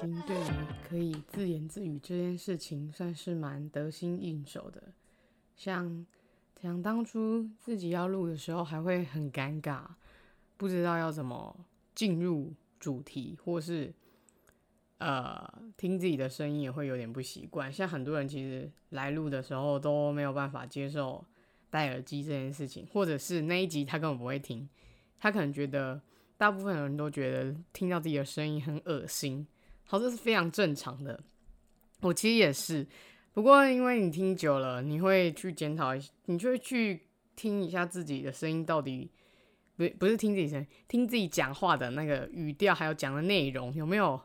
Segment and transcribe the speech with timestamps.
[0.00, 0.44] 经对于
[0.82, 4.82] 可以自言自语这件事情，算是蛮得心应手的。
[5.54, 6.06] 像
[6.62, 9.82] 想当初自己要录的时候，还会很尴尬，
[10.56, 11.54] 不知道要怎么
[11.94, 13.92] 进入主题，或是
[14.96, 15.46] 呃
[15.76, 17.70] 听自己的声音也会有点不习惯。
[17.70, 21.22] 像很多人其实来录的时候都没有办法接受
[21.68, 24.66] 戴耳机这件事情，或者是那一集他根本不会听，
[25.18, 26.00] 他可能觉得。
[26.40, 29.46] 大部分人都觉得听到自己的声音很恶心，
[29.90, 31.18] 好，这是非常正常的。
[32.02, 32.86] 我其实也是，
[33.32, 35.90] 不过因为你听久了，你会去检讨，
[36.26, 39.10] 你就会去听一下自己的声音到底
[39.76, 44.20] 不不是听自己声音，听自己讲话的那个语调，还有讲的内容有没有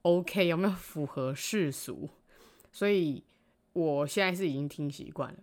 [0.00, 2.08] OK，有没有符合世俗。
[2.72, 3.22] 所以
[3.74, 5.38] 我现在是已经听习惯了。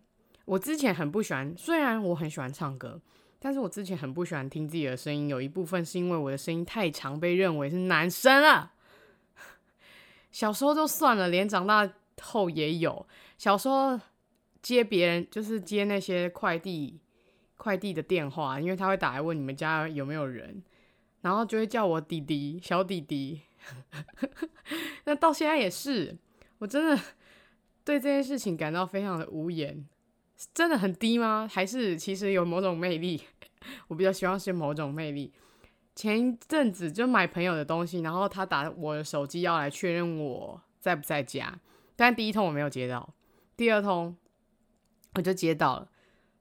[0.46, 3.00] 我之前很不喜欢，虽然我很喜欢唱歌。
[3.38, 8.74] 但是我之前很不喜欢听自己的声音，有一部分是因为我的声音太常被认为是男生了。
[10.32, 11.90] 小时候就算了，连长大
[12.22, 13.08] 后也有。
[13.38, 14.00] 小时候
[14.62, 17.00] 接别人，就是接那些快递
[17.56, 20.62] 快递的电话，因为他会打来问你们家有没有人，
[21.22, 23.42] 然后就会叫我弟弟、小弟弟。
[25.06, 26.18] 那到现在也是，
[26.60, 26.96] 我真的
[27.84, 29.86] 对这件事情感到非常的无言。
[30.54, 31.50] 真的很低吗？
[31.52, 33.22] 还是其实有某种魅力？
[33.88, 35.34] 我比较希望是某种魅力。
[35.98, 41.60] 前一阵子就买朋友的东西，然后他打我的手机要来确认我在不在家，
[41.96, 43.16] 但第一通我没有接到，
[43.58, 44.16] 第二通
[45.16, 45.90] 我就接到了，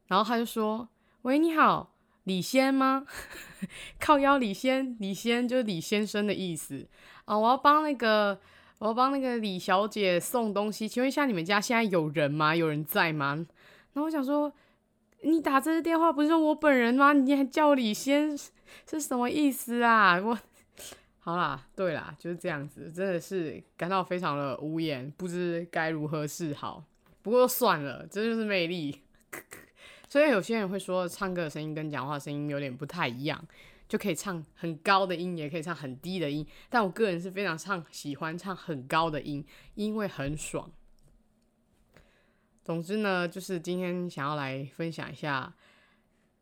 [0.09, 0.87] 然后他就说
[1.23, 3.07] ：“喂，你好，李先吗？
[3.99, 6.87] 靠腰李先，李先就是李先生的意思
[7.25, 7.41] 啊、哦！
[7.41, 8.39] 我要帮那个，
[8.81, 12.55] 我要帮那个李小姐送东西，请问一下你们家现在有人吗？
[12.55, 13.35] 有人在吗？”
[13.95, 14.53] 然后我想说，
[15.27, 17.13] 你打这个电话不是我本人吗？
[17.13, 18.39] 你还叫李先
[18.89, 20.21] 是什么意思啊？
[20.21, 20.39] 我
[21.19, 26.85] 好啦，对啦，就是这样子，真的是感到非常的无言，不知该如何是好。
[27.23, 29.03] 不过算了，这就是魅力。
[30.09, 33.45] 所以有些人会说，唱歌的声音跟讲话声音有点不太一样，
[33.89, 36.47] 就可以唱很高的音，也可以唱很低的音。
[36.71, 40.71] 但我个人是非常唱喜欢唱很高的音，因为很爽。
[42.67, 45.55] 总之呢，就是今天想要来分享一下，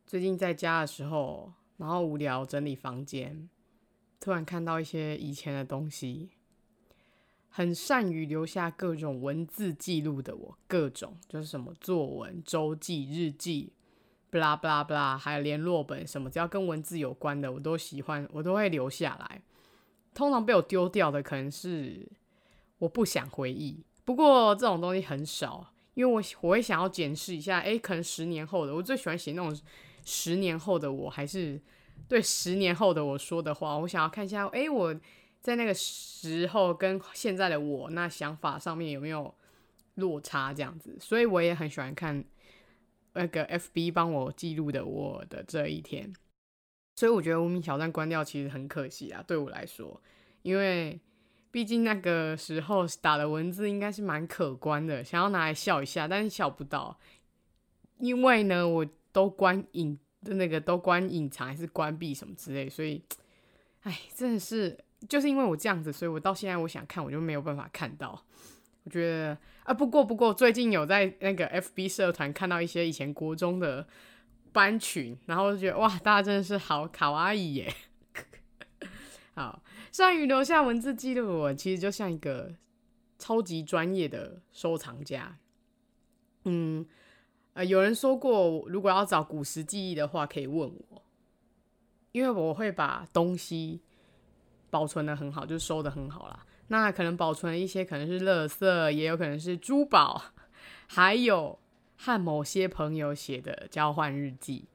[0.06, 3.46] 最近在家的时候，然后无聊整理房间，
[4.18, 6.30] 突然看到一些以前的东西。
[7.50, 13.74] 很善于留下各种文字记录的我，各种就是什么作文、周记、日记，
[14.30, 19.42] 布拉布拉布拉，还有联络本什么，只要跟文字有关的，我都喜欢，我都会留下来。
[20.14, 22.08] 通常被我丢掉的，可能是
[22.78, 23.84] 我不想回忆。
[24.06, 25.72] 不过这种东西很少。
[25.94, 29.56] 因为我我会想要检视一下，诶，可能十年后的我最喜欢写那种
[30.04, 31.60] 十年后的我，还是
[32.08, 34.94] 对十年后的我说的话，我想要看一下，诶，我
[35.40, 39.34] 在那个时候跟现在的我那想法上面有没有
[39.94, 42.24] 落差这样子，所以我也很喜欢看
[43.12, 46.12] 那个 FB 帮我记录的我的这一天，
[46.96, 50.02] 所以我觉得无名小站关掉其实很可惜啊，对我来说，
[50.42, 51.00] 因为。
[51.54, 56.98] 毕竟那个时候打的文字应该是蛮可观的，想要拿来笑一下，但是笑不到，
[57.98, 63.00] 因为呢，我都关隐的那个都关隐藏还是关闭什么之类，所以，
[63.82, 64.76] 哎，真的是
[65.08, 68.20] 就是因为我这样子，所以我到现在我想看我就没有办法看到。
[68.82, 73.86] 我觉得啊，不过不过最近有在那个 FB 社团看到一些以前国中的
[74.52, 77.72] 班群，然后就觉得哇，大家真的是好卡哇伊耶，
[79.36, 79.62] 好。
[79.94, 82.56] 善于留下文字记录，我其实就像一个
[83.16, 85.38] 超级专业的收藏家。
[86.46, 86.84] 嗯，
[87.52, 91.04] 呃，有人说过，如果要找古时记忆的话，可以问我，
[92.10, 93.82] 因为我会把东西
[94.68, 96.44] 保存得很好，就收得很好啦。
[96.66, 100.20] 那可能保存了一些可能是垃圾，也有可能是珠宝，
[100.88, 101.56] 还有
[101.96, 104.66] 和某些朋友写的交换日记。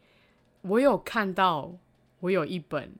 [0.61, 1.77] 我有看到，
[2.21, 2.93] 我有一本。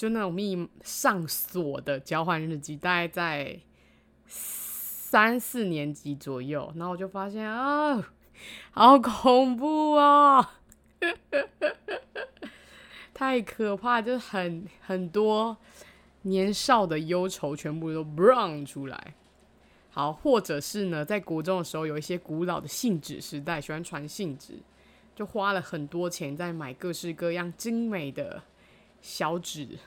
[0.00, 3.60] 就那种密上锁的交换日记，大概在
[4.26, 8.02] 三四年级左右，然后我就发现啊，
[8.70, 10.54] 好恐怖啊，
[13.12, 15.58] 太可怕，就是很很多
[16.22, 19.14] 年少的忧愁全部都 brown 出来。
[19.90, 24.54] 好，或者是呢，在国中的时候，有一些古老的信纸时代，喜欢传信纸，
[25.14, 28.42] 就花了很多钱在买各式各样精美的
[29.02, 29.78] 小纸。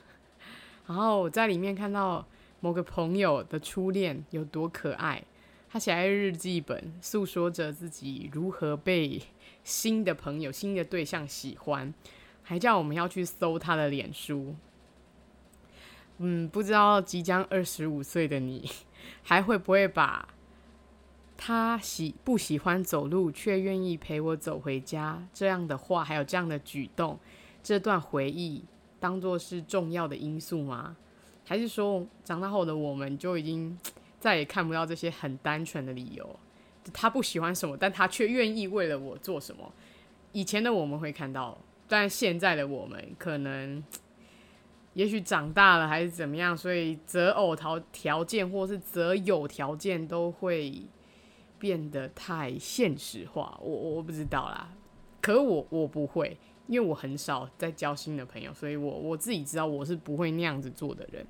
[0.86, 2.26] 然后我在里面看到
[2.60, 5.22] 某个朋友的初恋有多可爱，
[5.68, 9.20] 他写在日记本，诉说着自己如何被
[9.62, 11.92] 新的朋友、新的对象喜欢，
[12.42, 14.54] 还叫我们要去搜他的脸书。
[16.18, 18.70] 嗯，不知道即将二十五岁的你，
[19.22, 20.28] 还会不会把
[21.36, 27.18] 他喜不喜欢走路，却愿意陪我走回家这样的话，还有这样的举动，
[27.62, 28.64] 这段回忆
[29.04, 30.96] 当做是重要的因素吗？
[31.44, 33.78] 还是说长大后的我们就已经
[34.18, 36.40] 再也看不到这些很单纯的理由？
[36.90, 39.70] 他不喜欢什么，但他却愿意为了我做什么？
[40.32, 43.84] 以前的我们会看到，但现在的我们可能。
[44.94, 50.86] 也许长大了还是怎么样，所以择偶条条件或是择友条件都会
[51.58, 53.58] 变得太现实化。
[53.60, 54.68] 我我不知道啦，
[55.24, 56.36] 可我我不会，
[56.66, 61.26] 因为我很少在交新的朋友，所以我我自己知道我是不会那样子做的人。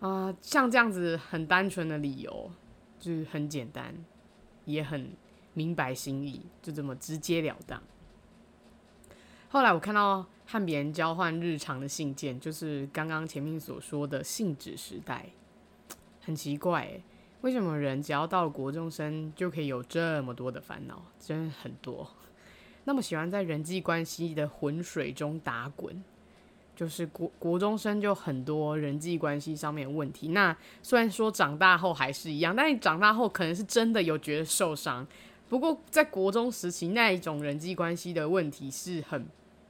[0.00, 2.50] 啊、像这样子很单纯的理由，
[2.98, 3.94] 就是很简单，
[4.66, 5.10] 也很
[5.54, 7.82] 明白心意，就这么直截了当。
[9.48, 10.26] 后来我看到。
[10.48, 15.26] 和别人交换日常的信件，就是刚刚前面所说的信纸时代，
[16.22, 17.00] 很奇怪，
[17.40, 21.02] 为什么人只要到了国中生就可以有这么多的烦恼？
[21.18, 22.08] 真很多，
[22.86, 26.02] 那么喜欢在人际关系的浑水中打滚，
[26.74, 30.28] 就是国国中生就很多人际关系上面的问题。
[30.28, 35.06] 那虽然说长大后还是一样，但你长大后可能是真的有觉得受伤。
[35.50, 39.26] 不过在国中时期那一种人际关系的问题是很。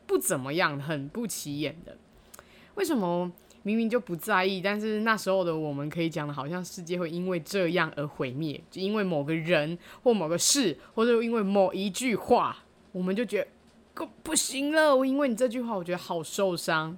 [0.08, 1.98] 不怎么样，很不起眼的。
[2.76, 3.28] 为什么
[3.64, 12.56] 明明就不在意，但是那时候的我们可以讲的，好像世界会因为这样而毁灭，就因为某个人或某个事，或者因为某一句话，
[12.96, 13.46] 我们就觉
[13.94, 14.96] 得不行了。
[14.96, 16.96] 我因为你这句话，我觉得好受伤。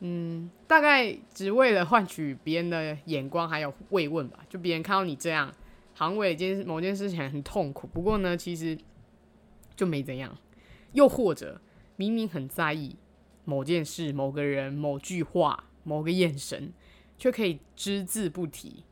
[0.00, 4.38] 嗯，大概只为了换取别人的眼光还有慰问吧。
[4.48, 5.52] 就别人看到你这样，
[5.94, 7.86] 好像为了件某件事情很痛苦。
[7.86, 8.78] 不过呢，其实
[9.76, 10.36] 就没怎样。
[10.92, 11.60] 又或者。
[11.96, 12.96] 明明很在意
[13.44, 16.72] 某件事、某个人、某句话、某个眼神，
[17.18, 18.82] 却可以只字不提。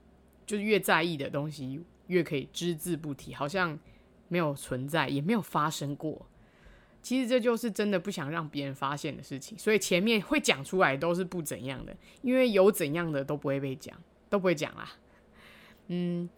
[0.46, 3.76] 就是越在意的东西，越可以只字不提，好像
[4.30, 6.26] 没有存在，也没有发生过。
[7.02, 9.58] 其实这就是真的不想让别人发现的事情。
[9.58, 13.94] 所以前面会讲出来都是不怎样的，因为有怎样的都不会被讲，
[14.30, 14.90] 都不会讲啦。
[15.88, 16.30] 嗯，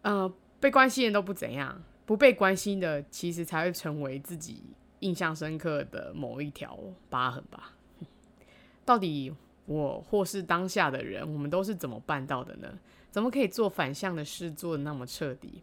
[0.00, 4.62] 呃，被关心的都不怎样，不被关心的其实才会成为自己。
[5.00, 6.76] 印象深刻的某一条
[7.08, 7.72] 疤痕吧。
[8.84, 9.32] 到底
[9.64, 12.68] 我或是当下的人，我们都是怎么办到的呢？
[13.08, 15.62] 怎么可以做反向的事做得那么彻底？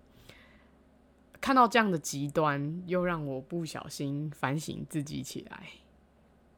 [1.41, 5.63] 看到这样的极端，又让我不小心反省自己起来。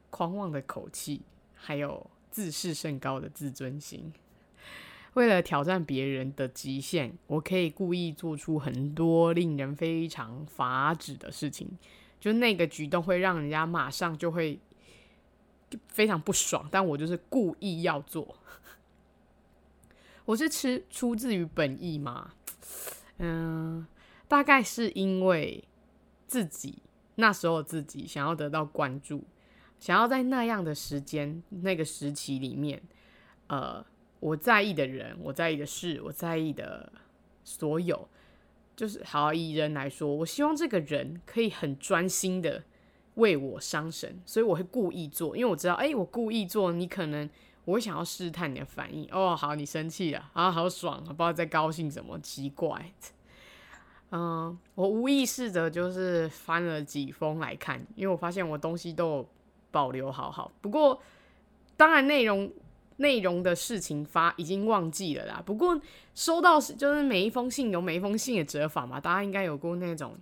[0.09, 1.21] 狂妄的口气，
[1.53, 4.13] 还有自视甚高的自尊心。
[5.13, 11.77] 为了挑战别人的极限，我可以故意做出很多令人非常发指的事情。
[12.19, 14.59] 就那个举动会让人家马上就会
[15.87, 18.37] 非常不爽，但我就是故意要做。
[20.25, 22.33] 我是吃出自于本意吗？
[23.17, 23.87] 嗯，
[24.27, 25.63] 大概是因为
[26.27, 26.79] 自己
[27.15, 29.23] 那时候自己想要得到关注，
[29.79, 32.81] 想要在那样的时间那个时期里面，
[33.47, 33.85] 呃，
[34.19, 36.91] 我在意的人，我在意的事，我在意的
[37.43, 38.07] 所有。
[38.75, 42.63] 就是好，以人来说，我希望这个人可以很专心的
[43.15, 47.27] 为我伤神，所以我会故意做，因为我知道，哎、我故意做，你可能
[47.65, 49.09] 我会想要试探你的反应。
[49.11, 52.93] 哦，好，你生气了，啊，好爽，不知道在高兴什么，奇怪。
[54.11, 59.29] 嗯，我无意识的就是翻了几封来看，因为我发现我东西都有
[59.71, 61.01] 保留好好，不过
[61.75, 62.51] 当然内容。
[62.99, 65.79] 内容的事情发已经忘记了啦，不过
[66.15, 70.17] 收到是就是每一封信有每一封信的折法嘛，大家应该有过那种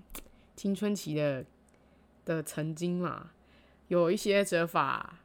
[0.58, 1.46] 青春期的
[2.25, 3.32] 的曾经嘛，
[3.88, 5.20] 有一些折法，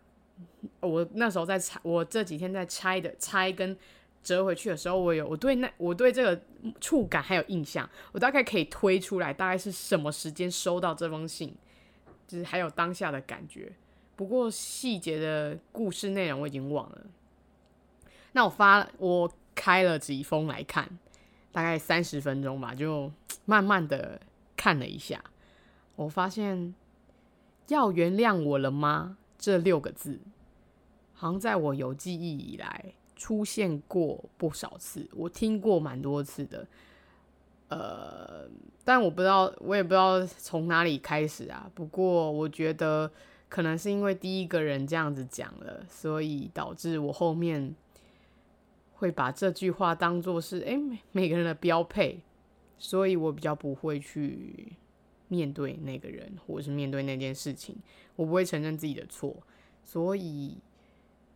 [0.79, 3.77] 我那时候在拆，我这几天在拆的拆跟
[4.23, 6.41] 折回去的时候，我有我对那我对这个
[6.81, 11.55] 触感还有印象，我大概可以推出来大概是什么时间收到这封信，
[12.27, 13.73] 就是还有当下的感觉，
[14.17, 17.07] 不过细节的故事内容我已经忘了。
[18.33, 20.99] 那我发我开了几封来看，
[21.51, 23.11] 大概三十分钟吧，就
[23.47, 24.21] 慢慢的
[24.57, 25.25] 看了一下。
[25.97, 26.75] 我发现
[27.69, 29.17] 要原谅我了吗？
[29.39, 30.21] 这六个字，
[31.15, 36.67] 好像在我有记忆以来出现过不少次，我听过蛮多次的。
[37.69, 38.49] 呃，
[38.83, 41.71] 但我不知道，我也不知道从哪里开始啊。
[41.75, 43.13] 不过我觉得
[43.51, 47.75] 可能是因为第一个人这样子讲了，所以导致我后面。
[49.01, 52.21] 会把这句话当做是诶每每个人的标配，
[52.77, 54.75] 所以我比较不会去
[55.29, 57.75] 面对那个人，或者是面对那件事情，
[58.15, 59.35] 我不会承认自己的错，
[59.83, 60.59] 所以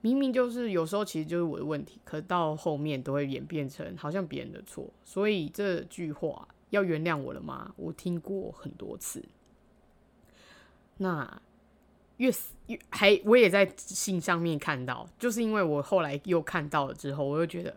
[0.05, 4.87] 明明就是有时候其实就是我的问题，可到后面都会演变成好像别人的错。
[5.03, 7.73] 所以这句话要原谅我了吗？
[7.77, 9.25] 我听过很多次。
[10.99, 11.41] 那
[12.19, 17.75] 越死越还，我也在信上面看到，就是因为我后来又看到了之后，我又觉得，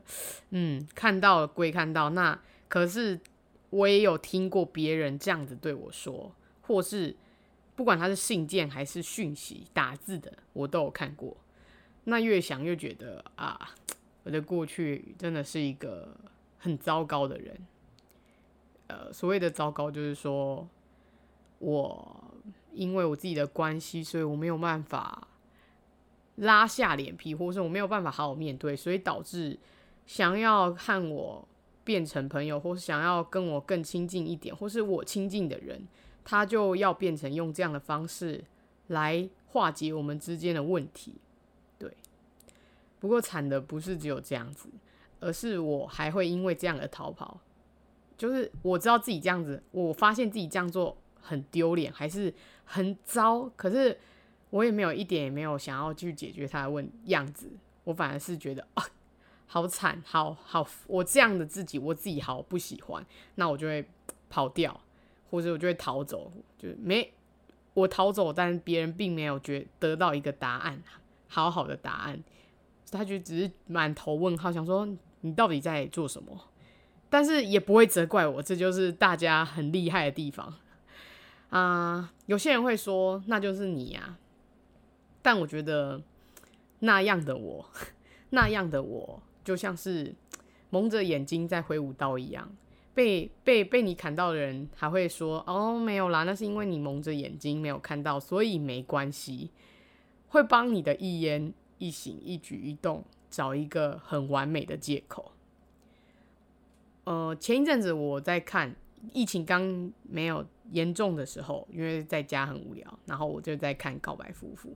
[0.49, 3.17] 嗯，看到了归看到，那可是
[3.69, 7.15] 我也有听过别人这样子对我说，或是
[7.73, 11.37] 不管他是信件还是讯息打字的，我都有看过。
[12.09, 13.75] 那越想越觉得啊，
[14.23, 16.15] 我的过去真的是一个
[16.57, 17.57] 很糟糕的人。
[18.87, 20.67] 呃，所谓的糟糕，就是说
[21.59, 22.23] 我。
[22.73, 25.27] 因为我自己的关系，所以我没有办法
[26.35, 29.57] 拉下脸皮，或是我没有办法好好面对，所以导致
[30.05, 31.47] 想要和我
[31.83, 35.87] 变成朋友，或是想要跟我更亲近一点，或是我亲近的人，
[36.23, 38.43] 他就要变成用这样的方式
[38.89, 41.15] 来化解我们之间的问题。
[41.79, 41.91] 对，
[42.99, 44.69] 不过惨的不是只有这样子，
[45.19, 47.39] 而是我还会因为这样而逃跑。
[48.17, 50.97] 就是我知道自己这样子，我发现自己这样做。
[51.19, 53.51] 很丢脸，还是很糟。
[53.57, 53.97] 可是
[54.49, 57.51] 我也没有一点也没有想要去解决他的问样子，
[57.83, 58.83] 我反而是觉得啊，
[59.45, 63.05] 好惨，好好，我这样的自己，我自己好不喜欢，
[63.35, 63.85] 那我就会
[64.29, 64.79] 跑掉，
[65.29, 67.13] 或者我就会逃走，就没
[67.73, 70.81] 我逃走，但是别人并没有觉得到一个答案，
[71.27, 72.23] 好好的答案，
[72.91, 74.87] 他就只是满头问号，想说
[75.21, 76.49] 你到底在做什么，
[77.09, 80.53] 但是也不会责怪我，这就是大家很厉害的地方。
[81.49, 84.17] 啊有些人会说那就是你呀，
[85.21, 86.01] 但我觉得
[86.79, 87.65] 那样的我，
[88.31, 90.13] 那样的我就像是
[90.69, 92.53] 蒙着眼睛在挥舞刀一样，
[92.93, 99.49] 被被被你砍到的人还会说哦，没有啦，那是因为你蒙着眼睛没有看到，所以没关系，
[100.27, 105.31] 会帮你的一言一行一举一动找一个很完美的借口。
[107.03, 108.75] 呃，前一阵子我在看。
[109.13, 114.69] 疫情刚没有严重的时候，因为在家很无聊，然后我就在看《告白夫妇》。《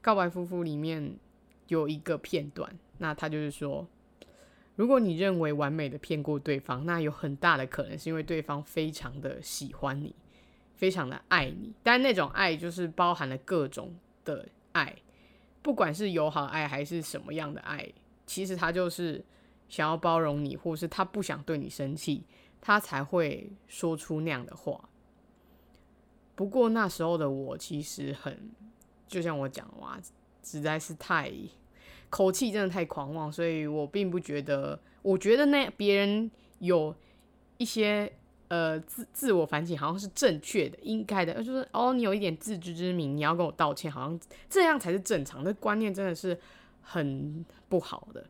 [0.00, 1.14] 告白夫妇》里面
[1.68, 3.86] 有一个片段，那他就是说，
[4.74, 10.14] 如果你认为完美的骗过对方，那有很大的可能是因为对方非常的喜欢你，
[10.74, 13.94] 非常的爱你，但那种爱就是包含了各种
[14.26, 14.94] 的爱，
[15.62, 17.90] 不管是友好爱还是什么样的爱，
[18.26, 19.24] 其实他就是
[19.70, 22.22] 想要包容你，或是他不想对你生气。
[22.60, 24.88] 他才会说出那样的话。
[26.34, 28.50] 不过那时候的我其实很，
[29.06, 29.98] 就像我讲的话，
[30.42, 31.32] 实在是太
[32.10, 34.78] 口气真的太狂妄，所以我并不觉得。
[35.02, 36.28] 我觉得那别人
[36.58, 36.92] 有
[37.58, 38.12] 一些
[38.48, 46.38] 呃自自我反省，好像是正确的、应该的，就是哦，你有一点自知之明，你要跟我道歉，好像这样才是正常的观念，真的是
[46.82, 48.24] 很不好的。